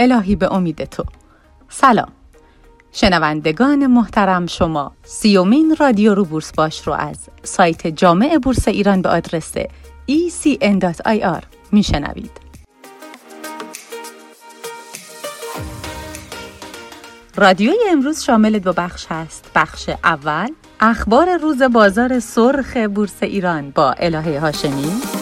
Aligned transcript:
الهی 0.00 0.36
به 0.36 0.52
امید 0.52 0.84
تو. 0.84 1.04
سلام. 1.68 2.08
شنوندگان 2.92 3.86
محترم 3.86 4.46
شما 4.46 4.92
سیومین 5.02 5.76
رادیو 5.80 6.14
رو 6.14 6.24
بورس 6.24 6.52
باش 6.52 6.86
رو 6.86 6.92
از 6.92 7.28
سایت 7.42 7.86
جامع 7.86 8.38
بورس 8.42 8.68
ایران 8.68 9.02
به 9.02 9.08
آدرس 9.08 9.52
ecn.ir 10.08 11.44
میشنوید. 11.72 12.30
رادیوی 17.36 17.78
امروز 17.90 18.22
شامل 18.22 18.58
دو 18.58 18.72
بخش 18.72 19.06
هست. 19.10 19.50
بخش 19.54 19.90
اول 20.04 20.48
اخبار 20.80 21.36
روز 21.36 21.62
بازار 21.62 22.20
سرخ 22.20 22.76
بورس 22.76 23.22
ایران 23.22 23.70
با 23.70 23.92
الهه 23.92 24.40
هاشمی. 24.40 25.19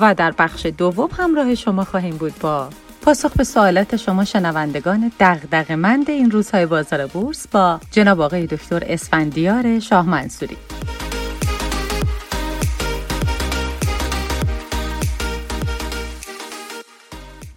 و 0.00 0.14
در 0.14 0.34
بخش 0.38 0.66
دوم 0.66 1.08
همراه 1.18 1.54
شما 1.54 1.84
خواهیم 1.84 2.16
بود 2.16 2.38
با 2.40 2.68
پاسخ 3.02 3.32
به 3.36 3.44
سوالات 3.44 3.96
شما 3.96 4.24
شنوندگان 4.24 5.12
دغدغه‌مند 5.20 6.10
این 6.10 6.30
روزهای 6.30 6.66
بازار 6.66 7.06
بورس 7.06 7.48
با 7.48 7.80
جناب 7.90 8.20
آقای 8.20 8.46
دکتر 8.46 8.82
اسفندیار 8.86 9.78
شاه 9.78 10.08
منصوری. 10.08 10.56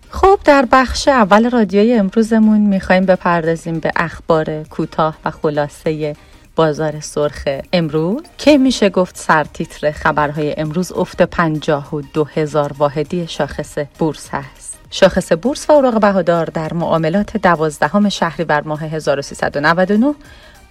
خب 0.09 0.39
در 0.45 0.67
بخش 0.71 1.07
اول 1.07 1.49
رادیوی 1.49 1.93
امروزمون 1.93 2.61
می‌خوایم 2.61 3.05
بپردازیم 3.05 3.79
به 3.79 3.91
اخبار 3.95 4.63
کوتاه 4.63 5.17
و 5.25 5.31
خلاصه 5.31 6.15
بازار 6.55 6.99
سرخ 6.99 7.47
امروز. 7.73 8.21
که 8.37 8.57
میشه 8.57 8.89
گفت 8.89 9.17
سرتیتر 9.17 9.91
خبرهای 9.91 10.53
امروز 10.57 10.91
افت 10.91 11.21
52 11.21 12.27
هزار 12.33 12.73
واحدی 12.77 13.27
شاخص 13.27 13.77
بورس 13.99 14.29
هست؟ 14.31 14.79
شاخص 14.91 15.31
بورس 15.31 15.69
و 15.69 15.73
اوراق 15.73 15.99
بهادار 15.99 16.45
در 16.45 16.73
معاملات 16.73 17.37
دوازدهم 17.37 18.09
شهریور 18.09 18.61
ماه 18.61 18.83
1399 18.83 20.15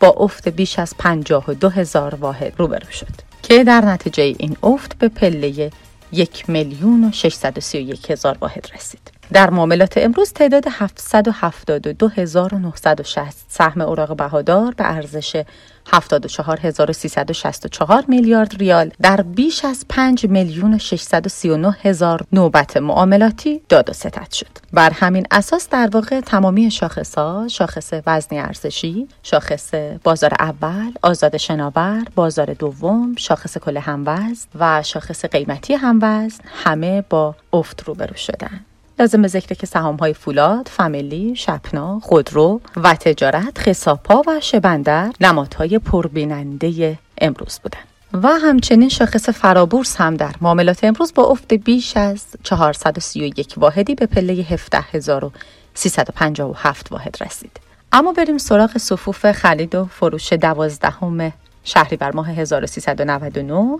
با 0.00 0.08
افت 0.08 0.48
بیش 0.48 0.78
از 0.78 0.94
52 0.98 1.68
هزار 1.68 2.14
واحد 2.14 2.52
روبرو 2.58 2.90
شد. 2.90 3.30
که 3.42 3.64
در 3.64 3.84
نتیجه 3.84 4.22
این 4.22 4.56
افت 4.62 4.98
به 4.98 5.08
پله 5.08 5.70
یک 6.12 6.50
میلیون 6.50 7.04
و 7.04 7.12
631 7.12 8.10
هزار 8.10 8.36
واحد 8.40 8.66
رسید. 8.74 9.10
در 9.32 9.50
معاملات 9.50 9.94
امروز 9.96 10.32
تعداد 10.32 10.64
772960 10.68 13.44
سهم 13.48 13.80
اوراق 13.80 14.16
بهادار 14.16 14.74
به 14.76 14.84
ارزش 14.84 15.42
74364 15.86 18.04
میلیارد 18.08 18.54
ریال 18.58 18.90
در 19.02 19.22
بیش 19.22 19.64
از 19.64 19.84
5 19.88 20.26
میلیون 20.26 20.78
639 20.78 21.76
هزار 21.82 22.20
نوبت 22.32 22.76
معاملاتی 22.76 23.60
داد 23.68 23.90
و 23.90 23.92
ستد 23.92 24.32
شد. 24.32 24.46
بر 24.72 24.90
همین 24.90 25.26
اساس 25.30 25.68
در 25.68 25.88
واقع 25.92 26.20
تمامی 26.20 26.70
شاخص 26.70 27.14
ها، 27.14 27.48
شاخص 27.48 27.92
وزنی 28.06 28.38
ارزشی، 28.38 29.08
شاخص 29.22 29.74
بازار 30.04 30.34
اول، 30.38 30.92
آزاد 31.02 31.36
شناور، 31.36 32.04
بازار 32.14 32.54
دوم، 32.54 33.14
شاخص 33.16 33.58
کل 33.58 33.76
هموزن 33.76 34.48
و 34.60 34.82
شاخص 34.82 35.24
قیمتی 35.24 35.74
هموزن 35.74 36.44
همه 36.64 37.02
با 37.02 37.34
افت 37.52 37.84
روبرو 37.84 38.16
شدند. 38.16 38.66
لازم 39.00 39.22
به 39.22 39.28
ذکر 39.28 39.54
که 39.54 39.66
سهام 39.66 39.96
های 39.96 40.14
فولاد، 40.14 40.68
فامیلی، 40.68 41.36
شپنا، 41.36 42.00
خودرو 42.00 42.60
و 42.76 42.94
تجارت، 42.94 43.58
خساپا 43.58 44.22
و 44.26 44.40
شبندر 44.40 45.12
نمادهای 45.20 45.78
پربیننده 45.78 46.98
امروز 47.18 47.60
بودند. 47.62 47.84
و 48.12 48.28
همچنین 48.28 48.88
شاخص 48.88 49.28
فرابورس 49.28 49.96
هم 49.96 50.16
در 50.16 50.34
معاملات 50.40 50.84
امروز 50.84 51.14
با 51.14 51.24
افت 51.24 51.54
بیش 51.54 51.96
از 51.96 52.24
431 52.42 53.54
واحدی 53.56 53.94
به 53.94 54.06
پله 54.06 54.32
17357 54.32 56.92
واحد 56.92 57.16
رسید. 57.20 57.60
اما 57.92 58.12
بریم 58.12 58.38
سراغ 58.38 58.78
صفوف 58.78 59.32
خرید 59.32 59.74
و 59.74 59.84
فروش 59.84 60.32
دوازدهم 60.32 61.32
شهریور 61.64 62.12
ماه 62.14 62.30
1399 62.30 63.78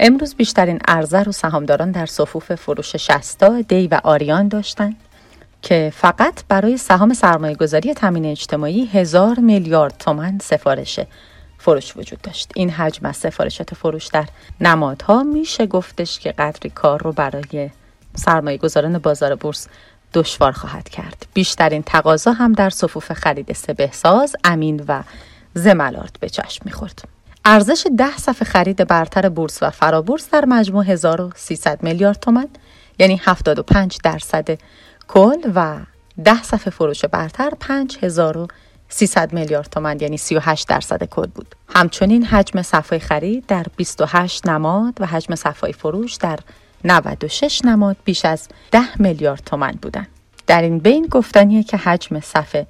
امروز 0.00 0.34
بیشترین 0.34 0.78
ارزه 0.88 1.22
رو 1.22 1.32
سهامداران 1.32 1.90
در 1.90 2.06
صفوف 2.06 2.54
فروش 2.54 2.96
شستا، 2.96 3.60
دی 3.60 3.88
و 3.88 4.00
آریان 4.04 4.48
داشتند 4.48 4.96
که 5.62 5.92
فقط 5.96 6.44
برای 6.48 6.76
سهام 6.76 7.14
سرمایه 7.14 7.54
گذاری 7.54 7.94
تامین 7.94 8.24
اجتماعی 8.26 8.86
هزار 8.86 9.38
میلیارد 9.38 9.94
تومن 9.98 10.38
سفارش 10.42 11.00
فروش 11.58 11.96
وجود 11.96 12.20
داشت. 12.22 12.52
این 12.54 12.70
حجم 12.70 13.06
از 13.06 13.16
سفارشات 13.16 13.74
فروش 13.74 14.06
در 14.06 14.26
نمادها 14.60 15.22
میشه 15.22 15.66
گفتش 15.66 16.18
که 16.18 16.32
قدری 16.32 16.70
کار 16.70 17.02
رو 17.02 17.12
برای 17.12 17.70
سرمایه 18.14 18.58
گذاران 18.58 18.98
بازار 18.98 19.34
بورس 19.34 19.68
دشوار 20.14 20.52
خواهد 20.52 20.88
کرد. 20.88 21.26
بیشترین 21.34 21.82
تقاضا 21.82 22.32
هم 22.32 22.52
در 22.52 22.70
صفوف 22.70 23.12
خرید 23.12 23.52
سبهساز، 23.52 24.36
امین 24.44 24.84
و 24.88 25.02
زملارد 25.54 26.16
به 26.20 26.28
چشم 26.28 26.62
می‌خورد. 26.64 27.17
ارزش 27.44 27.86
ده 27.98 28.16
صفحه 28.16 28.44
خرید 28.44 28.86
برتر 28.86 29.28
بورس 29.28 29.62
و 29.62 29.70
فرابورس 29.70 30.30
در 30.30 30.44
مجموع 30.44 30.84
1300 30.84 31.82
میلیارد 31.82 32.20
تومن 32.20 32.48
یعنی 32.98 33.20
75 33.24 33.98
درصد 34.04 34.58
کل 35.08 35.38
و 35.54 35.76
ده 36.24 36.42
صفحه 36.42 36.70
فروش 36.70 37.04
برتر 37.04 37.50
5300 37.60 39.32
میلیارد 39.32 39.66
تومن 39.66 40.00
یعنی 40.00 40.16
38 40.16 40.68
درصد 40.68 41.04
کل 41.04 41.26
بود. 41.26 41.54
همچنین 41.68 42.24
حجم 42.24 42.62
صفحه 42.62 42.98
خرید 42.98 43.46
در 43.46 43.66
28 43.76 44.46
نماد 44.46 44.94
و 45.00 45.06
حجم 45.06 45.34
صفحه 45.34 45.72
فروش 45.72 46.14
در 46.14 46.38
96 46.84 47.64
نماد 47.64 47.96
بیش 48.04 48.24
از 48.24 48.48
10 48.70 49.02
میلیارد 49.02 49.42
تومن 49.46 49.72
بودند. 49.82 50.08
در 50.46 50.62
این 50.62 50.78
بین 50.78 51.06
گفتنیه 51.06 51.62
که 51.62 51.76
حجم 51.76 52.20
صفحه 52.20 52.66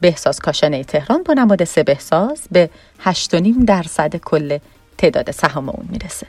بهساز 0.00 0.40
کاشانه 0.40 0.84
تهران 0.84 1.22
با 1.22 1.34
نماد 1.34 1.64
سه 1.64 1.82
بهساز 1.82 2.40
به 2.52 2.70
8.5 3.04 3.64
درصد 3.66 4.16
کل 4.16 4.58
تعداد 4.98 5.30
سهام 5.30 5.68
اون 5.68 5.88
می‌رسه. 5.90 6.26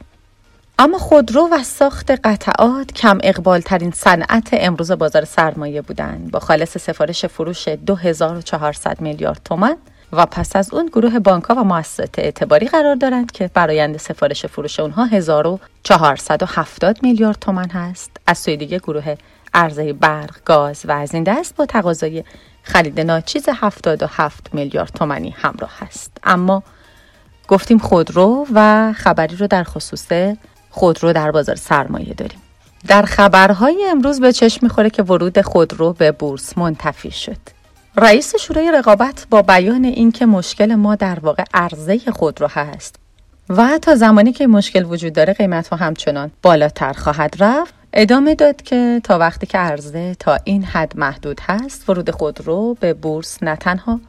اما 0.79 0.97
خودرو 0.97 1.49
و 1.51 1.63
ساخت 1.63 2.11
قطعات 2.11 2.91
کم 2.91 3.17
اقبال 3.23 3.61
ترین 3.61 3.91
صنعت 3.91 4.49
امروز 4.51 4.91
بازار 4.91 5.25
سرمایه 5.25 5.81
بودند 5.81 6.31
با 6.31 6.39
خالص 6.39 6.77
سفارش 6.77 7.25
فروش 7.25 7.67
2400 7.67 9.01
میلیارد 9.01 9.41
تومن 9.45 9.75
و 10.11 10.25
پس 10.25 10.55
از 10.55 10.73
اون 10.73 10.85
گروه 10.85 11.19
بانکها 11.19 11.55
و 11.55 11.63
مؤسسات 11.63 12.19
اعتباری 12.19 12.67
قرار 12.67 12.95
دارند 12.95 13.31
که 13.31 13.49
برایند 13.53 13.97
سفارش 13.97 14.45
فروش 14.45 14.79
اونها 14.79 15.05
1470 15.05 17.03
میلیارد 17.03 17.39
تومن 17.39 17.69
هست 17.69 18.11
از 18.27 18.37
سوی 18.37 18.57
دیگه 18.57 18.77
گروه 18.77 19.15
عرضه 19.53 19.93
برق، 19.93 20.35
گاز 20.45 20.81
و 20.85 20.91
از 20.91 21.13
این 21.13 21.23
دست 21.23 21.55
با 21.55 21.65
تقاضای 21.65 22.23
خرید 22.63 22.99
ناچیز 22.99 23.45
77 23.53 24.53
میلیارد 24.53 24.91
تومانی 24.93 25.35
همراه 25.37 25.71
هست 25.79 26.11
اما 26.23 26.63
گفتیم 27.47 27.77
خودرو 27.77 28.47
و 28.53 28.93
خبری 28.93 29.35
رو 29.35 29.47
در 29.47 29.63
خصوص 29.63 30.35
خودرو 30.69 31.13
در 31.13 31.31
بازار 31.31 31.55
سرمایه 31.55 32.13
داریم. 32.13 32.39
در 32.87 33.01
خبرهای 33.01 33.87
امروز 33.91 34.19
به 34.19 34.33
چشم 34.33 34.59
می‌خوره 34.61 34.89
که 34.89 35.03
ورود 35.03 35.41
خودرو 35.41 35.93
به 35.93 36.11
بورس 36.11 36.57
منتفی 36.57 37.11
شد. 37.11 37.37
رئیس 37.97 38.35
شورای 38.35 38.71
رقابت 38.71 39.27
با 39.29 39.41
بیان 39.41 39.85
اینکه 39.85 40.25
مشکل 40.25 40.75
ما 40.75 40.95
در 40.95 41.19
واقع 41.19 41.43
عرضه 41.53 41.99
خودرو 42.11 42.47
هست 42.47 42.95
و 43.49 43.79
تا 43.81 43.95
زمانی 43.95 44.31
که 44.31 44.47
مشکل 44.47 44.83
وجود 44.83 45.13
داره 45.13 45.33
قیمت 45.33 45.67
ها 45.67 45.77
همچنان 45.77 46.31
بالاتر 46.41 46.93
خواهد 46.93 47.35
رفت 47.39 47.73
ادامه 47.93 48.35
داد 48.35 48.61
که 48.61 49.01
تا 49.03 49.17
وقتی 49.17 49.47
که 49.47 49.57
عرضه 49.57 50.15
تا 50.15 50.37
این 50.43 50.63
حد 50.63 50.97
محدود 50.97 51.41
هست 51.43 51.89
ورود 51.89 52.11
خودرو 52.11 52.77
به 52.79 52.93
بورس 52.93 53.43
نه 53.43 53.55
تنها 53.55 53.99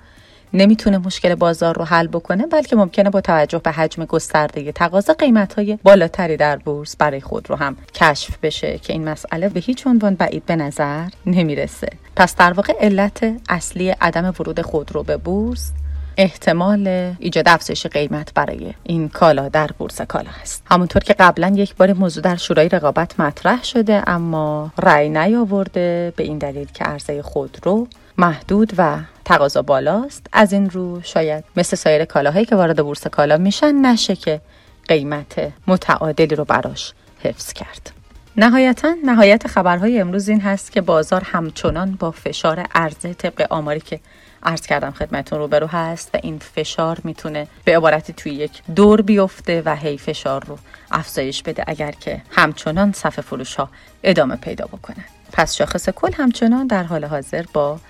نمی‌تونه 0.53 0.99
مشکل 0.99 1.35
بازار 1.35 1.79
رو 1.79 1.85
حل 1.85 2.07
بکنه 2.07 2.47
بلکه 2.47 2.77
ممکنه 2.77 3.11
با 3.11 3.21
توجه 3.21 3.59
به 3.59 3.71
حجم 3.71 4.05
گسترده 4.05 4.73
تقاضا 4.73 5.13
قیمت 5.13 5.55
های 5.55 5.79
بالاتری 5.83 6.37
در 6.37 6.57
بورس 6.57 6.97
برای 6.97 7.21
خود 7.21 7.51
رو 7.51 7.57
هم 7.57 7.77
کشف 7.95 8.39
بشه 8.43 8.79
که 8.79 8.93
این 8.93 9.09
مسئله 9.09 9.49
به 9.49 9.61
هیچ 9.61 9.87
عنوان 9.87 10.15
بعید 10.15 10.47
به 10.47 10.57
نظر 10.57 11.09
نمی‌رسه. 11.27 11.89
پس 12.17 12.37
در 12.37 12.53
واقع 12.53 12.73
علت 12.81 13.37
اصلی 13.49 13.91
عدم 13.91 14.35
ورود 14.41 14.61
خودرو 14.61 15.03
به 15.03 15.17
بورس 15.17 15.73
احتمال 16.21 17.15
ایجاد 17.19 17.49
افزایش 17.49 17.87
قیمت 17.87 18.35
برای 18.35 18.75
این 18.83 19.09
کالا 19.09 19.49
در 19.49 19.71
بورس 19.79 20.01
کالا 20.03 20.31
هست. 20.31 20.63
همونطور 20.71 21.03
که 21.03 21.13
قبلا 21.13 21.53
یک 21.57 21.77
بار 21.77 21.93
موضوع 21.93 22.23
در 22.23 22.37
شورای 22.37 22.69
رقابت 22.69 23.21
مطرح 23.21 23.65
شده 23.65 24.03
اما 24.07 24.73
رأی 24.79 25.09
نیاورده 25.09 26.13
به 26.17 26.25
این 26.25 26.39
دلیل 26.39 26.69
که 26.75 26.85
عرضه 26.85 27.23
خودرو 27.23 27.87
محدود 28.19 28.73
و 28.79 28.99
تقاضا 29.25 29.63
بالاست. 29.63 30.27
از 30.33 30.53
این 30.53 30.71
رو 30.71 31.01
شاید 31.03 31.45
مثل 31.57 31.77
سایر 31.77 32.05
کالاهایی 32.05 32.45
که 32.45 32.57
وارد 32.57 32.83
بورس 32.83 33.07
کالا 33.07 33.37
میشن 33.37 33.75
نشه 33.75 34.17
که 34.17 34.41
قیمت 34.89 35.53
متعادلی 35.67 36.37
رو 36.37 36.45
براش 36.45 36.93
حفظ 37.23 37.53
کرد. 37.53 37.93
نهایتا 38.37 38.95
نهایت 39.05 39.47
خبرهای 39.47 40.01
امروز 40.01 40.29
این 40.29 40.41
هست 40.41 40.73
که 40.73 40.81
بازار 40.81 41.23
همچنان 41.25 41.93
با 41.93 42.11
فشار 42.11 42.67
عرضه 42.75 43.15
طبق 43.15 43.47
آماری 43.51 43.81
که 43.81 44.01
عرض 44.43 44.61
کردم 44.61 44.91
خدمتون 44.91 45.39
روبرو 45.39 45.67
هست 45.67 46.11
و 46.15 46.19
این 46.23 46.39
فشار 46.39 46.99
می‌تونه 47.05 47.47
به 47.65 47.77
عبارتی 47.77 48.13
توی 48.13 48.33
یک 48.33 48.63
دور 48.77 49.03
بیفته 49.03 49.63
و 49.67 49.77
هی 49.77 49.99
فشار 49.99 50.45
رو 50.45 50.59
افزایش 50.91 51.43
بده 51.43 51.65
اگر 51.67 51.91
که 51.91 52.23
همچنان 52.31 52.93
صف 52.93 53.21
فروش 53.21 53.55
ها 53.55 53.69
ادامه 54.03 54.37
پیدا 54.37 54.67
بکنه 54.67 55.05
پس 55.33 55.55
شاخص 55.55 55.89
کل 55.89 56.13
همچنان 56.13 56.67
در 56.67 56.83
حال 56.83 57.05
حاضر 57.05 57.45
با 57.53 57.81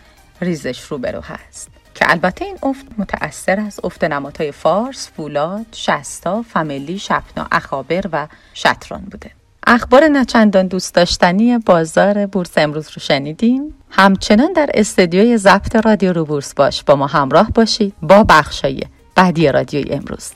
ریزش 0.40 0.80
روبرو 0.80 1.20
هست 1.20 1.70
که 1.94 2.10
البته 2.10 2.44
این 2.44 2.58
افت 2.62 2.86
متأثر 2.98 3.60
از 3.60 3.80
افت 3.84 4.04
نمادهای 4.04 4.52
فارس، 4.52 5.10
فولاد، 5.16 5.66
شستا، 5.72 6.42
فامیلی، 6.42 6.98
شپنا، 6.98 7.46
اخابر 7.52 8.04
و 8.12 8.28
شطران 8.54 9.00
بوده. 9.00 9.39
اخبار 9.66 10.04
نچندان 10.04 10.66
دوست 10.66 10.94
داشتنی 10.94 11.58
بازار 11.58 12.26
بورس 12.26 12.50
امروز 12.56 12.88
رو 12.88 13.00
شنیدیم. 13.00 13.74
همچنان 13.90 14.52
در 14.52 14.70
استدیوی 14.74 15.36
ضبط 15.36 15.76
رادیو 15.76 16.12
رو 16.12 16.24
بورس 16.24 16.54
باش 16.54 16.84
با 16.84 16.96
ما 16.96 17.06
همراه 17.06 17.50
باشید 17.50 17.94
با 18.02 18.24
بخشای 18.24 18.80
بعدی 19.14 19.48
رادیوی 19.48 19.92
امروز. 19.92 20.30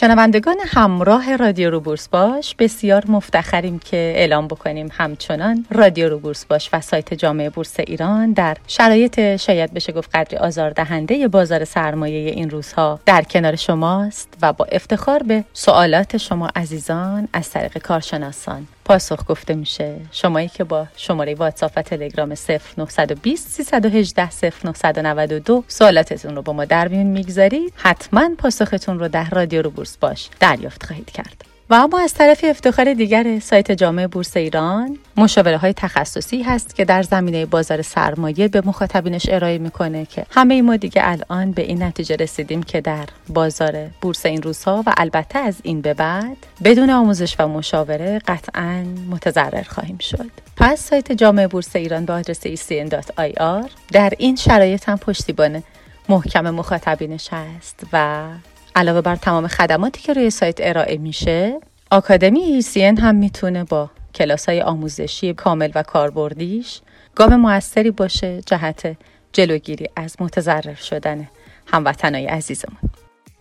شنوندگان 0.00 0.56
همراه 0.66 1.36
رادیو 1.36 1.70
رو 1.70 1.80
بورس 1.80 2.08
باش 2.08 2.54
بسیار 2.54 3.04
مفتخریم 3.08 3.78
که 3.78 3.96
اعلام 3.96 4.46
بکنیم 4.48 4.88
همچنان 4.92 5.66
رادیو 5.70 6.08
رو 6.08 6.18
بورس 6.18 6.44
باش 6.44 6.70
و 6.72 6.80
سایت 6.80 7.14
جامعه 7.14 7.50
بورس 7.50 7.80
ایران 7.80 8.32
در 8.32 8.56
شرایط 8.66 9.36
شاید 9.36 9.74
بشه 9.74 9.92
گفت 9.92 10.16
قدری 10.16 10.36
آزاردهنده 10.36 11.28
بازار 11.28 11.64
سرمایه 11.64 12.30
این 12.30 12.50
روزها 12.50 13.00
در 13.06 13.22
کنار 13.22 13.56
شماست 13.56 14.28
و 14.42 14.52
با 14.52 14.64
افتخار 14.72 15.22
به 15.22 15.44
سوالات 15.52 16.16
شما 16.16 16.48
عزیزان 16.56 17.28
از 17.32 17.50
طریق 17.50 17.78
کارشناسان 17.78 18.66
پاسخ 18.86 19.18
گفته 19.28 19.54
میشه. 19.54 19.96
شمایی 20.12 20.48
که 20.48 20.64
با 20.64 20.86
شماره 20.96 21.34
واتساپ 21.34 21.72
و 21.76 21.82
تلگرام 21.82 22.34
0920 22.78 23.48
318 23.48 24.28
0992 24.64 25.64
سوالاتتون 25.68 26.36
رو 26.36 26.42
با 26.42 26.52
ما 26.52 26.64
در 26.64 26.88
میون 26.88 27.06
می‌گذارید. 27.06 27.72
حتما 27.76 28.30
پاسختون 28.38 28.98
رو 28.98 29.08
در 29.08 29.28
رادیو 29.30 29.62
رو 29.62 29.70
بورس 29.70 29.96
باش. 29.96 30.28
دریافت 30.40 30.86
خواهید 30.86 31.10
کرد. 31.10 31.55
و 31.70 31.74
اما 31.74 32.00
از 32.00 32.14
طرف 32.14 32.44
افتخار 32.48 32.94
دیگر 32.94 33.38
سایت 33.38 33.72
جامعه 33.72 34.06
بورس 34.06 34.36
ایران 34.36 34.98
مشاوره 35.16 35.56
های 35.56 35.72
تخصصی 35.72 36.42
هست 36.42 36.74
که 36.74 36.84
در 36.84 37.02
زمینه 37.02 37.46
بازار 37.46 37.82
سرمایه 37.82 38.48
به 38.48 38.62
مخاطبینش 38.64 39.26
ارائه 39.28 39.58
می‌کنه 39.58 40.06
که 40.06 40.26
همه 40.30 40.62
ما 40.62 40.76
دیگه 40.76 41.02
الان 41.04 41.52
به 41.52 41.62
این 41.62 41.82
نتیجه 41.82 42.16
رسیدیم 42.16 42.62
که 42.62 42.80
در 42.80 43.06
بازار 43.28 43.90
بورس 44.00 44.26
این 44.26 44.42
روزها 44.42 44.82
و 44.86 44.94
البته 44.96 45.38
از 45.38 45.56
این 45.62 45.80
به 45.80 45.94
بعد 45.94 46.36
بدون 46.64 46.90
آموزش 46.90 47.36
و 47.38 47.48
مشاوره 47.48 48.18
قطعا 48.18 48.84
متضرر 49.10 49.62
خواهیم 49.62 49.98
شد. 49.98 50.30
پس 50.56 50.80
سایت 50.80 51.12
جامعه 51.12 51.46
بورس 51.46 51.76
ایران 51.76 52.04
به 52.04 52.12
آدرس 52.12 52.46
ecn.ir 52.46 53.70
در 53.92 54.12
این 54.18 54.36
شرایط 54.36 54.88
هم 54.88 54.98
پشتیبان 54.98 55.62
محکم 56.08 56.50
مخاطبینش 56.50 57.28
هست 57.32 57.86
و 57.92 58.24
علاوه 58.76 59.00
بر 59.00 59.16
تمام 59.16 59.46
خدماتی 59.46 60.00
که 60.00 60.12
روی 60.12 60.30
سایت 60.30 60.56
ارائه 60.60 60.98
میشه 60.98 61.60
آکادمی 61.90 62.62
ECN 62.62 63.00
هم 63.00 63.14
می‌تونه 63.14 63.64
با 63.64 63.90
کلاس 64.14 64.48
های 64.48 64.62
آموزشی 64.62 65.34
کامل 65.34 65.70
و 65.74 65.82
کاربردیش 65.82 66.80
گام 67.14 67.36
موثری 67.36 67.90
باشه 67.90 68.42
جهت 68.46 68.96
جلوگیری 69.32 69.88
از 69.96 70.16
متضرر 70.20 70.74
شدن 70.74 71.28
هموطنای 71.66 72.26
عزیزمون. 72.26 72.78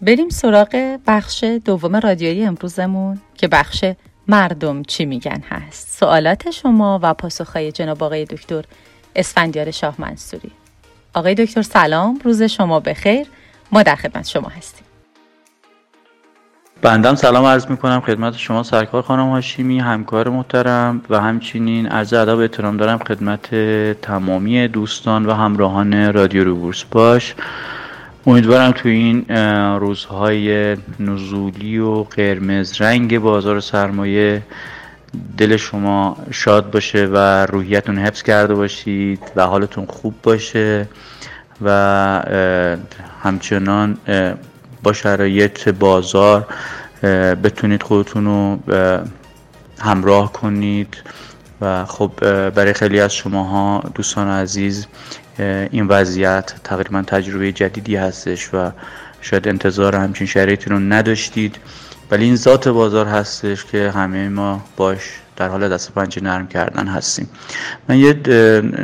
بریم 0.01 0.29
سراغ 0.29 0.99
بخش 1.07 1.43
دوم 1.43 1.95
رادیویی 1.95 2.45
امروزمون 2.45 3.21
که 3.37 3.47
بخش 3.47 3.85
مردم 4.27 4.83
چی 4.83 5.05
میگن 5.05 5.41
هست. 5.49 5.99
سوالات 5.99 6.51
شما 6.51 6.99
و 7.03 7.13
پاسخهای 7.13 7.71
جناب 7.71 8.03
آقای 8.03 8.25
دکتر 8.25 8.63
اسفندیار 9.15 9.71
شاه 9.71 9.95
منصوری. 9.97 10.51
آقای 11.13 11.35
دکتر 11.35 11.61
سلام. 11.61 12.19
روز 12.23 12.43
شما 12.43 12.79
بخیر. 12.79 13.27
ما 13.71 13.83
در 13.83 13.95
خدمت 13.95 14.27
شما 14.27 14.49
هستیم. 14.49 14.84
بندم 16.81 17.15
سلام 17.15 17.45
عرض 17.45 17.67
می 17.67 17.77
کنم 17.77 17.99
خدمت 18.01 18.37
شما 18.37 18.63
سرکار 18.63 19.01
خانم 19.01 19.29
هاشیمی 19.29 19.79
همکار 19.79 20.29
محترم 20.29 21.01
و 21.09 21.19
همچنین 21.19 21.87
عرض 21.87 22.13
ادب 22.13 22.39
احترام 22.39 22.77
دارم 22.77 22.97
خدمت 22.97 23.55
تمامی 24.01 24.67
دوستان 24.67 25.25
و 25.25 25.33
همراهان 25.33 26.13
رادیو 26.13 26.43
رو 26.43 26.55
بورس 26.55 26.83
باش. 26.83 27.35
امیدوارم 28.27 28.71
تو 28.71 28.89
این 28.89 29.25
روزهای 29.79 30.77
نزولی 30.99 31.77
و 31.77 32.03
قرمز 32.03 32.81
رنگ 32.81 33.19
بازار 33.19 33.59
سرمایه 33.59 34.41
دل 35.37 35.57
شما 35.57 36.17
شاد 36.31 36.71
باشه 36.71 37.05
و 37.05 37.45
روحیتون 37.45 37.97
حفظ 37.97 38.23
کرده 38.23 38.55
باشید 38.55 39.19
و 39.35 39.45
حالتون 39.45 39.85
خوب 39.85 40.13
باشه 40.23 40.87
و 41.61 41.69
همچنان 43.23 43.97
با 44.85 44.93
شرایط 44.93 45.69
بازار 45.69 46.47
بتونید 47.43 47.83
خودتون 47.83 48.25
رو 48.25 48.59
همراه 49.79 50.33
کنید 50.33 50.97
و 51.61 51.85
خب 51.85 52.11
برای 52.49 52.73
خیلی 52.73 52.99
از 52.99 53.15
شماها 53.15 53.83
دوستان 53.95 54.27
عزیز 54.27 54.87
این 55.39 55.87
وضعیت 55.87 56.53
تقریبا 56.63 57.01
تجربه 57.01 57.51
جدیدی 57.51 57.95
هستش 57.95 58.53
و 58.53 58.71
شاید 59.21 59.47
انتظار 59.47 59.95
همچین 59.95 60.27
شرایطی 60.27 60.69
رو 60.69 60.79
نداشتید. 60.79 61.55
ولی 62.11 62.25
این 62.25 62.35
ذات 62.35 62.67
بازار 62.67 63.05
هستش 63.05 63.65
که 63.65 63.91
همه 63.95 64.29
ما 64.29 64.61
باش 64.77 65.01
در 65.35 65.47
حال 65.47 65.69
دست 65.69 65.91
پنجه 65.91 66.23
نرم 66.23 66.47
کردن 66.47 66.87
هستیم. 66.87 67.29
من 67.89 67.97
یه 67.97 68.13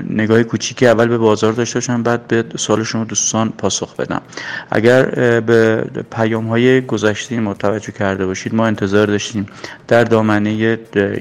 نگاه 0.09 0.43
کوچیکی 0.43 0.87
اول 0.87 1.07
به 1.07 1.17
بازار 1.17 1.53
داشته 1.53 1.75
باشم 1.79 2.03
بعد 2.03 2.27
به 2.27 2.45
سوال 2.57 2.83
شما 2.83 3.03
دوستان 3.03 3.49
پاسخ 3.49 3.95
بدم. 3.95 4.21
اگر 4.71 5.03
به 5.39 5.85
پیام 6.11 6.47
های 6.47 6.81
گذشته 6.81 7.39
ما 7.39 7.53
توجه 7.53 7.91
کرده 7.91 8.25
باشید 8.25 8.55
ما 8.55 8.67
انتظار 8.67 9.07
داشتیم 9.07 9.45
در 9.87 10.03
دامنه 10.03 10.53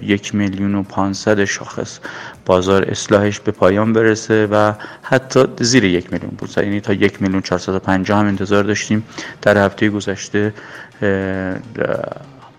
یک 0.03 0.35
میلیون 0.35 0.75
و 0.75 0.83
پانصد 0.83 1.45
شاخص 1.45 1.99
بازار 2.47 2.85
اصلاحش 2.85 3.41
به 3.41 3.53
پایان 3.53 3.93
برسه 3.93 4.47
و 4.47 4.73
حتی 5.03 5.45
زیر 5.61 5.85
یک 5.85 6.13
میلیون 6.13 6.33
بود. 6.39 6.51
یعنی 6.57 6.81
تا 6.81 6.93
یک 6.93 7.23
میلیون 7.23 7.43
چهارصد 7.43 7.89
هم 7.89 8.27
انتظار 8.27 8.65
داشتیم. 8.65 9.05
در 9.43 9.65
هفته 9.65 9.89
گذشته 9.89 10.55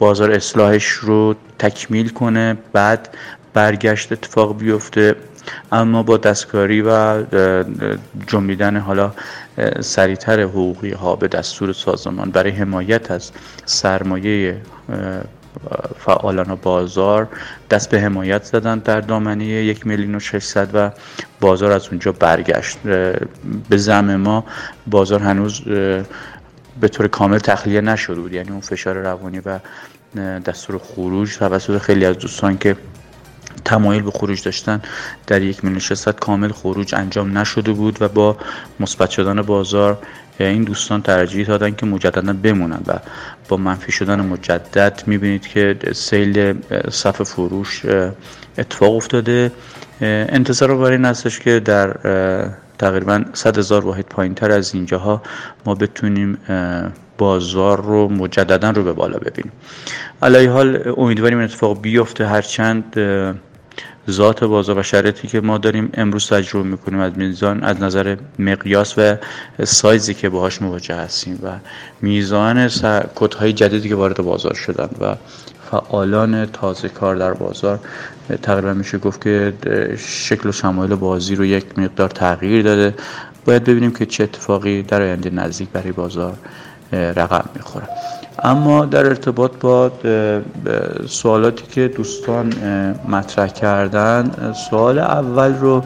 بازار 0.01 0.31
اصلاحش 0.31 0.88
رو 0.88 1.36
تکمیل 1.59 2.09
کنه 2.09 2.57
بعد 2.74 3.18
برگشت 3.53 4.12
اتفاق 4.12 4.57
بیفته. 4.57 5.15
اما 5.71 6.03
با 6.03 6.18
دستکاری 6.18 6.81
و 6.81 7.24
جنبیدن 8.27 8.77
حالا 8.77 9.12
سریعتر 9.80 10.42
حقوقی 10.42 10.92
ها 10.92 11.15
به 11.15 11.27
دستور 11.27 11.74
سازمان 11.74 12.31
برای 12.31 12.51
حمایت 12.51 13.12
از 13.12 13.31
سرمایه 13.65 14.62
فعالان 15.99 16.56
بازار 16.56 17.28
دست 17.69 17.90
به 17.90 18.02
حمایت 18.02 18.44
زدن 18.44 18.80
در 18.80 19.02
دامنه 19.02 19.45
یک 19.45 19.87
میلیون 19.87 20.16
و 20.16 20.19
ششصد 20.19 20.69
و 20.73 20.92
بازار 21.40 21.71
از 21.71 21.87
اونجا 21.87 22.11
برگشت. 22.11 22.78
به 23.69 23.78
زم 23.78 24.16
ما 24.16 24.45
بازار 24.87 25.19
هنوز 25.19 25.61
به 26.81 26.87
طور 26.87 27.07
کامل 27.07 27.37
تخلیه 27.37 27.81
نشده 27.81 28.21
بود. 28.21 28.33
یعنی 28.33 28.49
اون 28.49 28.61
فشار 28.61 28.95
روانی 28.95 29.40
و 29.40 29.59
دستور 30.18 30.77
خروج 30.77 31.37
توسط 31.37 31.77
خیلی 31.77 32.06
از 32.06 32.18
دوستان 32.18 32.57
که 32.57 32.75
تمایل 33.65 34.01
به 34.01 34.11
خروج 34.11 34.44
داشتن 34.44 34.81
در 35.27 35.41
یک 35.41 35.65
میلیون 35.65 36.13
کامل 36.19 36.51
خروج 36.51 36.95
انجام 36.95 37.37
نشده 37.37 37.71
بود 37.71 38.01
و 38.01 38.07
با 38.07 38.37
مثبت 38.80 39.09
شدن 39.09 39.41
بازار 39.41 39.97
این 40.39 40.63
دوستان 40.63 41.01
ترجیح 41.01 41.47
دادن 41.47 41.75
که 41.75 41.85
مجددا 41.85 42.33
بمونن 42.33 42.80
و 42.87 42.99
با 43.49 43.57
منفی 43.57 43.91
شدن 43.91 44.21
مجدد 44.25 45.03
می‌بینید 45.07 45.47
که 45.47 45.77
سیل 45.94 46.53
صف 46.89 47.21
فروش 47.21 47.85
اتفاق 48.57 48.95
افتاده. 48.95 49.51
انتظار 50.01 50.77
برای 50.77 50.97
این 50.97 51.13
که 51.13 51.59
در 51.59 51.94
تقریبا 52.80 53.23
100 53.33 53.57
هزار 53.57 53.85
واحد 53.85 54.06
پایین 54.06 54.35
تر 54.35 54.51
از 54.51 54.75
اینجاها 54.75 55.21
ما 55.65 55.75
بتونیم 55.75 56.37
بازار 57.21 57.81
رو 57.81 58.07
مجددا 58.09 58.69
رو 58.69 58.83
به 58.83 58.94
بالا 58.94 59.18
ببینیم. 59.18 59.51
علی 60.21 60.45
حال 60.45 60.94
امیدواریم 60.97 61.37
این 61.37 61.45
اتفاق 61.45 61.81
بیفته. 61.81 62.28
هرچند 62.28 62.83
ذات 64.09 64.44
بازار 64.44 64.78
و 64.78 64.83
شرایطی 64.83 65.28
که 65.28 65.42
ما 65.42 65.57
داریم 65.57 65.90
امروز 65.94 66.30
تجربه 66.30 66.69
می‌کنیم 66.69 66.99
از 66.99 67.11
میزان 67.18 67.63
از 67.63 67.81
نظر 67.81 68.16
مقیاس 68.40 68.97
و 68.97 69.16
سایزی 69.63 70.13
که 70.13 70.30
باهاش 70.30 70.61
مواجه 70.61 70.95
هستیم 70.95 71.40
و 71.44 71.49
میزان 72.01 72.68
کدهای 73.16 73.54
جدیدی 73.54 73.90
که 73.90 73.95
وارد 73.95 74.18
بازار 74.18 74.54
شدن 74.54 74.90
و 75.01 75.16
فعالان 75.71 76.45
تازه 76.45 76.90
کار 76.90 77.16
در 77.16 77.33
بازار 77.33 77.80
تقریبا 78.42 78.73
میشه 78.73 78.97
گفت 78.97 79.21
که 79.21 79.54
شکل 79.97 80.49
و 80.49 80.51
شمایل 80.51 80.95
بازی 80.95 81.35
رو 81.35 81.45
یک 81.45 81.80
مقدار 81.80 82.09
تغییر 82.09 82.63
داده. 82.63 82.94
باید 83.45 83.63
ببینیم 83.63 83.92
که 83.92 84.06
چه 84.06 84.23
اتفاقی 84.23 84.83
در 84.83 85.01
آینده 85.01 85.30
نزدیک 85.30 85.69
برای 85.69 85.92
بازار 85.92 86.37
رقم 86.92 87.45
می‌خوره. 87.56 87.88
اما 88.44 88.86
در 88.86 89.06
ارتباط 89.06 89.52
با 89.60 89.92
سوالاتی 91.07 91.64
که 91.71 91.88
دوستان 91.88 92.54
مطرح 93.10 93.48
کردن 93.48 94.54
سوال 94.69 95.00
اول 95.00 95.54
رو 95.54 95.83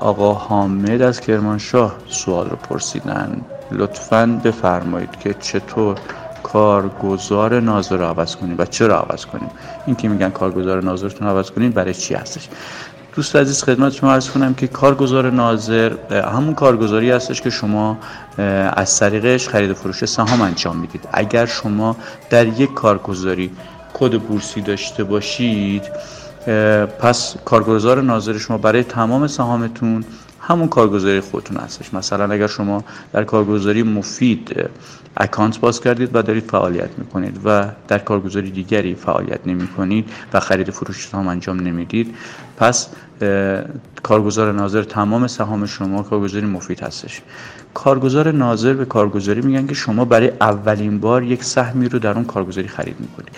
آقا 0.00 0.32
حامد 0.32 1.02
از 1.02 1.20
کرمانشاه 1.20 1.94
سوال 2.08 2.48
رو 2.48 2.56
پرسیدن. 2.56 3.40
لطفا 3.72 4.40
بفرمایید 4.44 5.18
که 5.20 5.34
چطور 5.34 5.96
کارگزار 6.42 7.60
ناظر 7.60 7.96
رو 7.96 8.04
عوض 8.04 8.36
کنیم 8.36 8.54
و 8.58 8.64
چرا 8.64 9.00
عوض 9.00 9.26
کنیم؟ 9.26 9.50
این 9.86 9.96
که 9.96 10.08
میگن 10.08 10.30
کارگزار 10.30 10.82
ناظرتون 10.82 11.28
عوض 11.28 11.50
کنیم 11.50 11.70
برای 11.70 11.94
چی 11.94 12.14
هستش؟ 12.14 12.48
دوست 13.18 13.36
عزیز 13.36 13.62
خدمت 13.62 13.92
شما 13.92 14.12
عرض 14.12 14.30
کنم 14.30 14.54
که 14.54 14.66
کارگزار 14.66 15.30
ناظر 15.30 15.92
همون 16.10 16.54
کارگزاری 16.54 17.10
هستش 17.10 17.40
که 17.40 17.50
شما 17.50 17.98
از 18.72 18.98
طریقش 18.98 19.48
خرید 19.48 19.70
و 19.70 19.74
فروش 19.74 20.04
سهام 20.04 20.40
انجام 20.40 20.76
می‌دید. 20.76 21.08
اگر 21.12 21.46
شما 21.46 21.96
در 22.30 22.46
یک 22.46 22.74
کارگزاری 22.74 23.50
کد 23.94 24.18
بورسی 24.18 24.60
داشته 24.60 25.04
باشید 25.04 25.82
پس 27.00 27.36
کارگزار 27.44 28.02
ناظر 28.02 28.38
شما 28.38 28.58
برای 28.58 28.82
تمام 28.82 29.26
سهامتون 29.26 30.04
همون 30.48 30.68
کارگزاری 30.68 31.20
خودتون 31.20 31.56
هستش. 31.56 31.94
مثلا 31.94 32.34
اگر 32.34 32.46
شما 32.46 32.84
در 33.12 33.24
کارگزاری 33.24 33.82
مفید 33.82 34.70
اکانت 35.16 35.60
باز 35.60 35.80
کردید 35.80 36.16
و 36.16 36.22
دارید 36.22 36.44
فعالیت 36.44 36.90
می‌کنید 36.98 37.40
و 37.44 37.70
در 37.88 37.98
کارگزاری 37.98 38.50
دیگری 38.50 38.94
فعالیت 38.94 39.40
نمی 39.46 39.66
کنید 39.66 40.10
و 40.32 40.40
خرید 40.40 40.70
فروش 40.70 41.14
هم 41.14 41.28
انجام 41.28 41.60
نمی‌دید 41.60 42.14
پس 42.56 42.88
کارگزار 44.02 44.52
ناظر 44.52 44.82
تمام 44.82 45.26
سهام 45.26 45.66
شما 45.66 46.02
کارگزاری 46.02 46.46
مفید 46.46 46.80
هستش. 46.80 47.22
کارگزار 47.74 48.32
ناظر 48.32 48.74
به 48.74 48.84
کارگزاری 48.84 49.40
میگن 49.40 49.66
که 49.66 49.74
شما 49.74 50.04
برای 50.04 50.32
اولین 50.40 51.00
بار 51.00 51.22
یک 51.22 51.44
سهمی 51.44 51.88
رو 51.88 51.98
در 51.98 52.12
اون 52.12 52.24
کارگزاری 52.24 52.68
خرید 52.68 52.96
می‌کنید. 53.00 53.30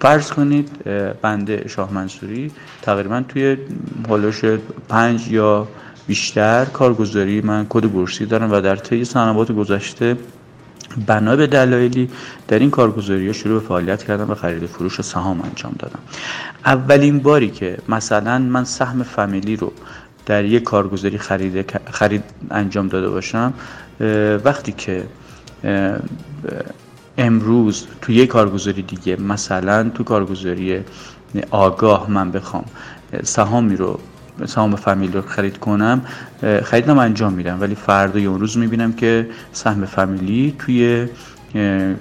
فرض 0.00 0.30
کنید 0.30 0.84
بنده 1.22 1.68
شاه 1.68 1.92
منصوری 1.92 2.50
تقریبا 2.82 3.24
توی 3.28 3.56
حالش 4.08 4.44
پنج 4.88 5.28
یا 5.28 5.68
بیشتر 6.06 6.64
کارگزاری 6.64 7.40
من 7.40 7.66
کد 7.68 7.84
بورسی 7.84 8.26
دارم 8.26 8.52
و 8.52 8.60
در 8.60 8.76
طی 8.76 9.04
سنوات 9.04 9.52
گذشته 9.52 10.16
بنا 11.06 11.36
به 11.36 11.46
دلایلی 11.46 12.10
در 12.48 12.58
این 12.58 12.70
کارگزاری 12.70 13.26
ها 13.26 13.32
شروع 13.32 13.60
به 13.60 13.68
فعالیت 13.68 14.02
کردم 14.02 14.30
و 14.30 14.34
خرید 14.34 14.66
فروش 14.66 15.00
سهام 15.00 15.40
انجام 15.40 15.74
دادم. 15.78 15.98
اولین 16.66 17.18
باری 17.18 17.50
که 17.50 17.78
مثلا 17.88 18.38
من 18.38 18.64
سهم 18.64 19.02
فامیلی 19.02 19.56
رو 19.56 19.72
در 20.26 20.44
یک 20.44 20.62
کارگزاری 20.62 21.18
خرید, 21.18 21.72
خرید 21.90 22.24
انجام 22.50 22.88
داده 22.88 23.08
باشم 23.08 23.52
وقتی 24.44 24.72
که 24.72 25.04
امروز 27.18 27.86
تو 28.02 28.12
یک 28.12 28.28
کارگزاری 28.28 28.82
دیگه 28.82 29.16
مثلا 29.16 29.90
تو 29.94 30.04
کارگزاری 30.04 30.80
آگاه 31.50 32.10
من 32.10 32.30
بخوام 32.30 32.64
سهامی 33.22 33.76
رو 33.76 33.98
سهام 34.46 34.76
فامیلی 34.76 35.12
رو 35.12 35.22
خرید 35.22 35.58
کنم 35.58 36.02
خریدم 36.62 36.98
انجام 36.98 37.32
میدم. 37.32 37.60
ولی 37.60 37.74
فردا 37.74 38.18
یا 38.18 38.30
اون 38.30 38.40
روز 38.40 38.58
می‌بینم 38.58 38.92
که 38.92 39.28
سهم 39.52 39.84
فامیلی 39.84 40.54
توی 40.58 41.08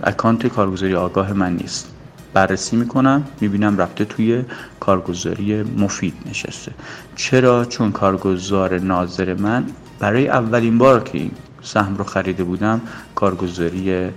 اکانت 0.03 0.47
کارگزاری 0.47 0.95
آگاه 0.95 1.33
من 1.33 1.55
نیست. 1.55 1.87
بررسی 2.33 2.75
می‌کنم 2.75 3.23
می‌بینم 3.41 3.77
رفته 3.77 4.05
توی 4.05 4.43
کارگزاری 4.79 5.63
مفید 5.63 6.13
نشسته. 6.29 6.71
چرا؟ 7.15 7.65
چون 7.65 7.91
کارگزار 7.91 8.79
ناظر 8.79 9.33
من 9.33 9.65
برای 9.99 10.27
اولین 10.27 10.77
بار 10.77 11.03
که 11.03 11.17
این 11.17 11.31
سهم 11.61 11.97
رو 11.97 12.03
خریده 12.03 12.43
بودم 12.43 12.81
کارگزاری 13.15 14.09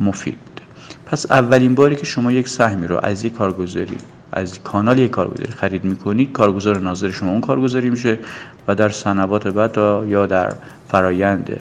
مفید 0.00 0.38
پس 1.06 1.30
اولین 1.30 1.74
باری 1.74 1.96
که 1.96 2.06
شما 2.06 2.32
یک 2.32 2.48
سهمی 2.48 2.86
رو 2.86 3.00
از 3.02 3.24
یک 3.24 3.34
کارگزاری 3.34 3.96
از 4.32 4.62
کانال 4.62 4.98
یک 4.98 5.10
کارگزاری 5.10 5.52
خرید 5.52 5.84
می‌کنید 5.84 6.32
کارگزار 6.32 6.78
ناظر 6.78 7.10
شما 7.10 7.30
اون 7.30 7.40
کارگزاری 7.40 7.90
میشه 7.90 8.18
و 8.68 8.74
در 8.74 8.88
سنوات 8.88 9.48
بعد 9.48 9.76
یا 10.08 10.26
در 10.26 10.52
فرایند 10.88 11.60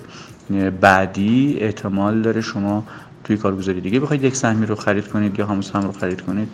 بعدی 0.81 1.57
احتمال 1.59 2.21
داره 2.21 2.41
شما 2.41 2.83
توی 3.23 3.37
کارگزاری 3.37 3.81
دیگه 3.81 3.99
بخواید 3.99 4.23
یک 4.23 4.35
سهمی 4.35 4.65
رو 4.65 4.75
خرید 4.75 5.07
کنید 5.07 5.39
یا 5.39 5.45
همون 5.45 5.61
سهم 5.61 5.81
رو 5.81 5.91
خرید 5.91 6.21
کنید 6.21 6.47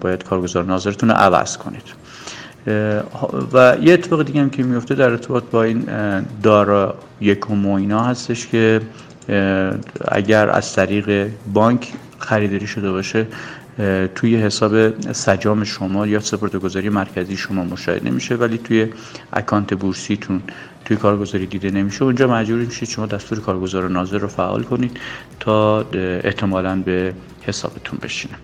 باید 0.00 0.24
کارگزار 0.24 0.64
ناظرتون 0.64 1.08
رو 1.08 1.14
عوض 1.14 1.56
کنید. 1.56 1.82
و 3.52 3.76
یه 3.82 3.94
اتفاق 3.94 4.22
دیگه 4.22 4.40
هم 4.40 4.50
که 4.50 4.62
میفته 4.62 4.94
در 4.94 5.10
ارتباط 5.10 5.44
با 5.44 5.62
این 5.62 5.84
دارا 6.42 6.94
یک 7.20 7.50
و 7.50 7.68
اینا 7.68 8.04
هستش 8.04 8.46
که 8.46 8.80
اگر 10.08 10.50
از 10.50 10.72
طریق 10.72 11.30
بانک 11.52 11.92
خریداری 12.18 12.66
شده 12.66 12.92
باشه 12.92 13.26
توی 14.14 14.36
حساب 14.36 15.02
سجام 15.12 15.64
شما 15.64 16.06
یا 16.06 16.20
گذاری 16.62 16.88
مرکزی 16.88 17.36
شما 17.36 17.64
مشاهده 17.64 18.10
نمیشه 18.10 18.34
ولی 18.34 18.58
توی 18.58 18.88
اکانت 19.32 19.74
بورسیتون 19.74 20.42
توی 20.84 20.96
کارگزاری 20.96 21.46
دیده 21.46 21.70
نمیشه. 21.70 22.02
اونجا 22.02 22.26
مجبور 22.26 22.60
میشید 22.60 22.88
شما 22.88 23.06
دستور 23.06 23.40
کارگزار 23.40 23.88
ناظر 23.88 24.18
رو 24.18 24.28
فعال 24.28 24.62
کنید 24.62 24.96
تا 25.40 25.80
احتمالا 26.24 26.76
به 26.76 27.14
حسابتون 27.42 27.98
بشینه. 28.02 28.34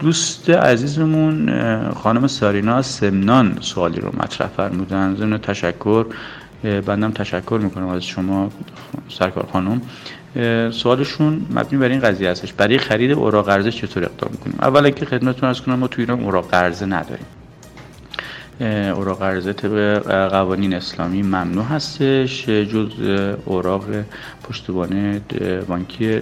دوست 0.00 0.50
عزیزمون 0.50 1.50
خانم 1.90 2.26
سارینا 2.26 2.82
سمنان 2.82 3.58
سوالی 3.60 4.00
رو 4.00 4.08
مطرح 4.22 4.48
فرمودن. 4.48 5.16
ضمن 5.16 5.38
تشکر 5.38 6.06
بندم 6.64 7.10
تشکر 7.10 7.60
می‌کنم 7.62 7.88
از 7.88 8.04
شما 8.04 8.50
سرکار 9.08 9.48
خانم. 9.52 9.80
سوالشون 10.70 11.46
مبنی 11.50 11.78
بر 11.78 11.88
این 11.88 12.00
قضیه 12.00 12.30
هستش. 12.30 12.52
برای 12.52 12.78
خرید 12.78 13.12
اوراق 13.12 13.46
قرضه 13.46 13.70
چطور 13.70 14.04
اقدام 14.04 14.30
می‌کنیم؟ 14.32 14.58
اولا 14.62 14.90
که 14.90 15.04
خدمتتون 15.04 15.48
از 15.48 15.62
کنم 15.62 15.78
ما 15.78 15.86
تو 15.86 16.00
ایران 16.00 16.20
اوراق 16.20 16.50
قرضه 16.50 16.86
نداریم. 16.86 17.26
اوراق 18.92 19.18
قرضه 19.18 19.52
طبق 19.52 19.98
قوانین 20.30 20.74
اسلامی 20.74 21.22
ممنوع 21.22 21.64
هستش 21.64 22.48
جز 22.48 22.92
اوراق 23.44 23.84
پشتوانه 24.48 25.20
بانکی 25.68 26.20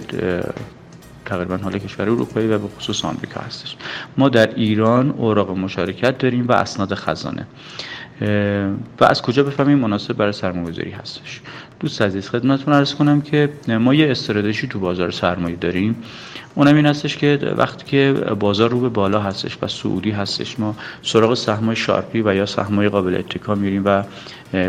تقریبا 1.25 1.57
حال 1.57 1.77
کشور 1.77 2.09
اروپایی 2.09 2.47
و 2.47 2.57
به 2.57 2.67
خصوص 2.67 3.05
آمریکا 3.05 3.41
هستش. 3.41 3.75
ما 4.17 4.29
در 4.29 4.55
ایران 4.55 5.11
اوراق 5.11 5.57
مشارکت 5.57 6.17
داریم 6.17 6.47
و 6.47 6.51
اسناد 6.51 6.93
خزانه. 6.93 7.47
و 8.99 9.05
از 9.05 9.21
کجا 9.21 9.43
بفهمیم؟ 9.43 9.79
مناسب 9.79 10.13
برای 10.13 10.31
سرمایه‌گذاری 10.31 10.91
هستش. 10.91 11.41
دوست 11.85 12.01
عزیز 12.01 12.29
خدمتتون 12.29 12.73
عرض 12.73 12.93
کنم 12.93 13.21
که 13.21 13.49
ما 13.67 13.93
یه 13.93 14.11
استراتژی 14.11 14.67
تو 14.67 14.79
بازار 14.79 15.11
سرمایه 15.11 15.55
داریم. 15.55 15.95
اونم 16.55 16.75
این 16.75 16.85
هستش 16.85 17.17
که 17.17 17.39
وقتی 17.57 17.85
که 17.85 18.13
بازار 18.39 18.69
رو 18.69 18.79
به 18.79 18.89
بالا 18.89 19.19
هستش 19.19 19.57
و 19.61 19.67
سعودی 19.67 20.11
هستش 20.11 20.59
ما 20.59 20.75
سراغ 21.01 21.33
سهمای 21.33 21.75
شارپی 21.75 22.21
و 22.21 22.35
یا 22.35 22.45
سهمای 22.45 22.89
قابل 22.89 23.15
اتکا 23.15 23.55
میریم 23.55 23.81
و 23.85 24.03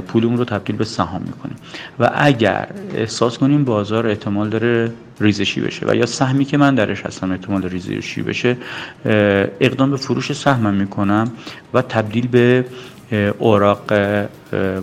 پولمون 0.01 0.39
رو 0.39 0.45
تبدیل 0.45 0.77
به 0.77 0.85
سهام 0.85 1.23
می‌کنیم. 1.23 1.57
و 1.99 2.11
اگر 2.15 2.69
احساس 2.95 3.39
کنیم 3.39 3.65
بازار 3.65 4.07
احتمال 4.07 4.49
داره 4.49 4.93
ریزشی 5.21 5.61
بشه 5.61 5.87
و 5.89 5.95
یا 5.97 6.07
سهمی 6.07 6.45
که 6.45 6.57
من 6.57 6.75
درش 6.75 7.07
هستم 7.07 7.31
احتمال 7.31 7.63
ریزشی 7.63 8.23
بشه 8.23 8.57
اقدام 9.61 9.91
به 9.91 9.97
فروش 9.97 10.33
سهمم 10.33 10.75
می‌کنم 10.75 11.31
و 11.75 11.83
تبدیل 11.83 12.27
به 12.27 12.65
اوراق 13.13 13.93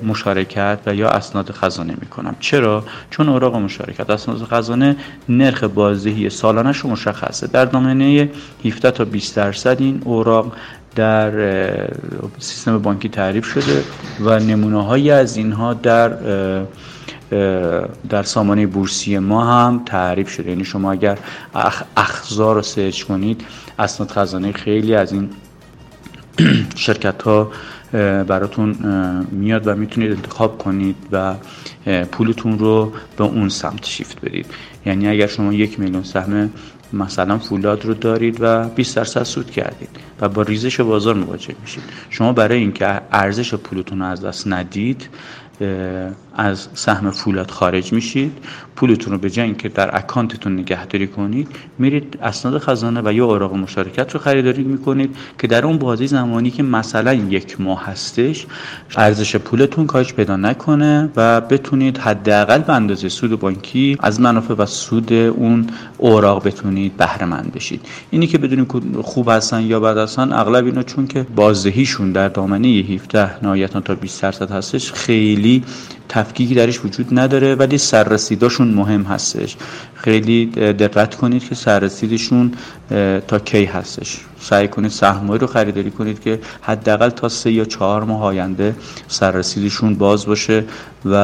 مشارکت 0.03 0.80
و 0.86 0.96
یا 0.96 1.10
اسناد 1.10 1.51
خزانه 1.51 1.96
می‌کنم. 2.01 2.36
چرا؟ 2.39 2.84
چون 3.10 3.30
اوراق 3.30 3.56
مشارکت 3.56 4.10
اسناد 4.10 4.44
خزانه 4.44 4.96
نرخ 5.30 5.63
بازدهی 5.63 6.30
سالانش 6.30 6.77
رو 6.77 6.89
مشخصه. 6.89 7.48
در 7.48 7.65
دامنه 7.65 8.30
17 8.65 8.92
تا 8.92 9.06
20 9.06 9.36
درصد 9.36 9.75
این 9.80 10.01
اوراق 10.06 10.53
در 10.96 11.32
سیستم 12.39 12.77
بانکی 12.77 13.10
تعریف 13.10 13.46
شده 13.46 13.84
و 14.20 14.39
نمونه 14.39 14.84
هایی 14.84 15.12
از 15.12 15.38
اینها 15.38 15.74
در 15.74 16.10
در 18.10 18.24
سامانه 18.24 18.68
بورسی 18.68 19.20
ما 19.20 19.46
هم 19.46 19.82
تعریف 19.86 20.30
شده. 20.30 20.50
یعنی 20.50 20.65
شما 20.65 20.92
اگر 20.92 21.18
اخزار 21.98 22.56
رو 22.56 22.62
سرچ 22.62 23.03
کنید 23.03 23.42
اسناد 23.80 24.12
خزانه 24.12 24.51
خیلی 24.51 24.96
از 24.96 25.13
این 25.13 25.30
شرکت 26.75 27.24
ها 27.24 27.51
براتون 28.28 28.76
میاد 29.32 29.68
و 29.68 29.76
می‌تونید 29.76 30.12
انتخاب 30.12 30.58
کنید 30.58 30.96
و 31.12 31.36
پولتون 32.12 32.60
رو 32.60 32.92
به 33.18 33.24
اون 33.24 33.50
سمت 33.50 33.86
شیفت 33.86 34.26
بدید. 34.26 34.46
یعنی 34.86 35.08
اگر 35.08 35.28
شما 35.28 35.54
یک 35.54 35.80
میلیون 35.80 36.04
سهم 36.04 36.50
مثلا 36.94 37.38
فولاد 37.38 37.86
رو 37.86 37.94
دارید 37.94 38.38
و 38.40 38.70
20 38.70 38.96
درصد 38.96 39.24
سود 39.24 39.52
کردید 39.52 39.90
و 40.22 40.30
با 40.30 40.42
ریزش 40.42 40.80
بازار 40.80 41.16
مواجه 41.16 41.56
میشید. 41.62 41.84
شما 42.10 42.34
برای 42.34 42.60
اینکه 42.60 43.02
ارزش 43.12 43.54
پولتون 43.54 44.00
رو 44.00 44.06
از 44.06 44.22
دست 44.26 44.48
ندید 44.48 45.10
از 46.36 46.68
سهم 46.74 47.12
فولاد 47.12 47.52
خارج 47.52 47.94
میشید. 47.94 48.38
پولتون 48.75 49.13
رو 49.13 49.20
به 49.20 49.30
جای 49.30 49.46
اینکه 49.46 49.70
در 49.70 49.98
اکانتتون 49.98 50.60
نگهداری 50.60 51.08
کنید 51.08 51.48
میرید 51.80 52.20
اسناد 52.22 52.58
خزانه 52.62 53.02
و 53.06 53.13
یا 53.13 53.25
اوراق 53.25 53.54
مشارکت 53.54 54.12
رو 54.12 54.20
خریداری 54.20 54.63
می‌کنید 54.63 55.16
که 55.40 55.48
در 55.48 55.66
اون 55.66 55.78
بازی 55.78 56.08
زمانی 56.08 56.52
که 56.52 56.63
مثلا 56.63 57.13
یک 57.13 57.62
ماه 57.62 57.86
هستش 57.86 58.46
ارزش 58.96 59.36
پولتون 59.36 59.88
کاهش 59.88 60.13
پیدا 60.13 60.38
نکنه 60.38 61.10
و 61.16 61.42
بتونید 61.42 61.98
حداقل 61.98 62.60
به 62.62 62.74
اندازه 62.74 63.10
سود 63.10 63.40
بانکی 63.40 63.98
از 64.00 64.22
منافع 64.22 64.54
و 64.54 64.66
سود 64.66 65.13
اون 65.13 65.68
اوراق 65.98 66.48
بتونید 66.48 66.98
بهره 66.98 67.25
مند 67.25 67.52
بشید. 67.54 67.82
اینی 68.12 68.28
که 68.28 68.38
بدونید 68.38 68.72
خوب 69.02 69.30
هستن 69.30 69.62
یا 69.62 69.80
بد 69.80 69.98
هستن 69.98 70.34
اغلب 70.34 70.66
اینا 70.66 70.84
چون 70.84 71.08
که 71.08 71.25
بازدهیشون 71.36 72.12
در 72.12 72.28
دامنه 72.28 72.68
17 72.68 73.44
نهایتا 73.44 73.80
تا 73.82 73.96
20 73.96 74.22
درصد 74.22 74.52
هستش 74.52 74.92
خیلی 74.92 75.63
تفکیکی 76.13 76.55
درش 76.55 76.86
وجود 76.86 77.08
نداره 77.12 77.55
ولی 77.55 77.77
سررسیداشون 77.77 78.67
مهم 78.67 79.03
هستش. 79.03 79.58
خیلی 79.96 80.46
دقت 80.55 81.15
کنید 81.15 81.50
که 81.50 81.55
سررسیدشون 81.55 82.51
تا 83.27 83.39
کی 83.39 83.65
هستش. 83.65 84.20
سعی 84.39 84.67
کنید 84.67 84.91
سهمایی 84.91 85.39
رو 85.39 85.48
خریداری 85.48 85.91
کنید 85.91 86.20
که 86.22 86.39
حداقل 86.62 87.10
تا 87.10 87.29
سه 87.29 87.51
یا 87.51 87.65
چهار 87.65 88.03
ماه 88.03 88.24
آینده 88.24 88.75
سررسیدشون 89.08 89.96
باز 89.96 90.25
باشه 90.25 90.63
و 91.05 91.15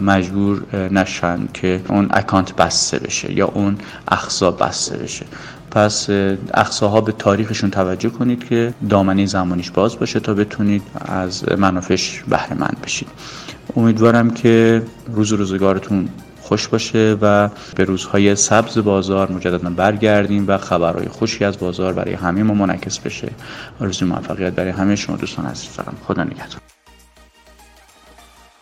مجبور 0.00 0.62
نشن 0.90 1.48
که 1.54 1.80
اون 1.88 2.08
اکانت 2.10 2.56
بسته 2.56 2.98
بشه 2.98 3.32
یا 3.32 3.46
اون 3.46 3.78
اخصا 4.08 4.50
بسته 4.50 4.96
بشه. 4.96 5.26
پس 5.70 6.10
اقصاها 6.54 7.00
به 7.00 7.12
تاریخشون 7.12 7.70
توجه 7.70 8.08
کنید 8.08 8.48
که 8.48 8.74
دامنه 8.88 9.26
زمانیش 9.26 9.70
باز 9.70 9.98
باشه 9.98 10.20
تا 10.20 10.34
بتونید 10.34 10.82
از 11.00 11.44
منافش 11.58 12.22
بهره 12.28 12.54
مند 12.54 12.76
بشید. 12.84 13.08
امیدوارم 13.78 14.30
که 14.30 14.82
روز 15.06 15.32
روزگارتون 15.32 16.08
خوش 16.40 16.68
باشه 16.68 17.16
و 17.20 17.48
به 17.76 17.84
روزهای 17.84 18.36
سبز 18.36 18.78
بازار 18.78 19.32
مجددا 19.32 19.70
برگردیم 19.70 20.44
و 20.48 20.58
خبرهای 20.58 21.08
خوشی 21.08 21.44
از 21.44 21.58
بازار 21.58 21.92
برای 21.92 22.14
همه 22.14 22.42
ما 22.42 22.54
منعکس 22.54 22.98
بشه. 22.98 23.28
آرزوی 23.80 24.08
موفقیت 24.08 24.52
برای 24.52 24.70
همه 24.70 24.96
شما 24.96 25.16
دوستان 25.16 25.46
عزیز 25.46 25.76
دارم. 25.76 25.96
خدا 26.06 26.24
نگهدار. 26.24 26.60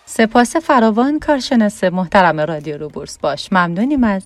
سپاس 0.07 0.57
فراوان 0.57 1.19
کارشناس 1.19 1.85
محترم 1.85 2.41
رادیو 2.41 2.79
رو 2.79 2.89
بورس 2.89 3.19
باش. 3.19 3.53
ممنونیم 3.53 4.05
از 4.05 4.23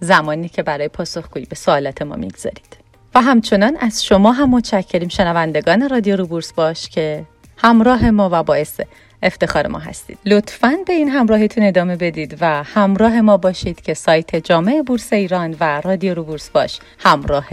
زمانی 0.00 0.48
که 0.48 0.62
برای 0.62 0.88
پاسخگویی 0.88 1.46
به 1.46 1.56
سوالات 1.56 2.02
ما 2.02 2.16
می‌گذارید. 2.16 2.76
و 3.14 3.20
همچنان 3.20 3.76
از 3.80 4.04
شما 4.04 4.32
هم 4.32 4.50
متشکریم 4.50 5.08
شنوندگان 5.08 5.88
رادیو 5.88 6.16
رو 6.16 6.26
بورس 6.26 6.52
باش 6.52 6.88
که 6.88 7.26
همراه 7.56 8.10
ما 8.10 8.28
و 8.32 8.42
باعث 8.42 8.80
افتخار 9.22 9.66
ما 9.66 9.78
هستید. 9.78 10.18
لطفا 10.26 10.76
به 10.86 10.92
این 10.92 11.08
همراهیتون 11.08 11.64
ادامه 11.64 11.96
بدید 11.96 12.38
و 12.40 12.62
همراه 12.62 13.20
ما 13.20 13.36
باشید 13.36 13.80
که 13.80 13.94
سایت 13.94 14.36
جامعه 14.36 14.82
بورس 14.82 15.12
ایران 15.12 15.56
و 15.60 15.80
رادیو 15.80 16.14
رو 16.14 16.24
بورس 16.24 16.50
باش 16.50 16.78
همراه 16.98 17.48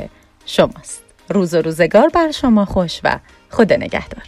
شماست. 0.46 1.04
روز 1.30 1.54
و 1.54 1.62
روزگار 1.62 2.10
بر 2.10 2.32
شما 2.32 2.66
خوش 2.66 3.02
و 3.04 3.20
خدا 3.50 3.76
نگهدار. 3.76 4.24